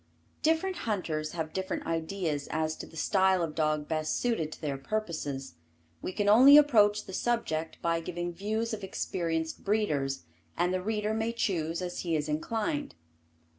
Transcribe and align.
Different 0.41 0.77
hunters 0.77 1.33
have 1.33 1.53
different 1.53 1.85
ideas 1.85 2.47
as 2.49 2.75
to 2.77 2.87
the 2.87 2.97
style 2.97 3.43
of 3.43 3.53
dog 3.53 3.87
best 3.87 4.17
suited 4.19 4.51
to 4.51 4.59
their 4.59 4.79
purposes. 4.79 5.53
We 6.01 6.11
can 6.11 6.27
only 6.27 6.57
approach 6.57 7.03
the 7.05 7.13
subject, 7.13 7.79
by 7.83 7.99
giving 7.99 8.33
views 8.33 8.73
of 8.73 8.83
experienced 8.83 9.63
breeders, 9.63 10.23
and 10.57 10.73
the 10.73 10.81
reader 10.81 11.13
may 11.13 11.33
choose 11.33 11.83
as 11.83 11.99
he 11.99 12.15
is 12.15 12.27
inclined. 12.27 12.95